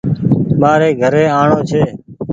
مآري 0.61 0.89
گھري 1.01 1.23
آڻو 1.39 1.59
ڇي۔ 1.69 1.81